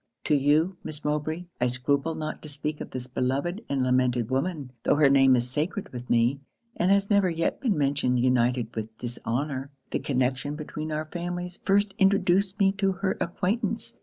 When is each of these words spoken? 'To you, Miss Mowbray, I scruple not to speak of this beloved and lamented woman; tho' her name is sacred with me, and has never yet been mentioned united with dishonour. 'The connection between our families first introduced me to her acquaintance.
'To 0.23 0.33
you, 0.35 0.77
Miss 0.83 1.05
Mowbray, 1.05 1.43
I 1.61 1.67
scruple 1.67 2.15
not 2.15 2.41
to 2.41 2.49
speak 2.49 2.81
of 2.81 2.89
this 2.89 3.05
beloved 3.05 3.63
and 3.69 3.83
lamented 3.83 4.31
woman; 4.31 4.71
tho' 4.81 4.95
her 4.95 5.11
name 5.11 5.35
is 5.35 5.47
sacred 5.47 5.89
with 5.93 6.09
me, 6.09 6.39
and 6.75 6.89
has 6.89 7.11
never 7.11 7.29
yet 7.29 7.61
been 7.61 7.77
mentioned 7.77 8.19
united 8.19 8.75
with 8.75 8.97
dishonour. 8.97 9.69
'The 9.91 9.99
connection 9.99 10.55
between 10.55 10.91
our 10.91 11.05
families 11.05 11.59
first 11.65 11.93
introduced 11.99 12.57
me 12.57 12.71
to 12.79 12.93
her 12.93 13.15
acquaintance. 13.21 13.99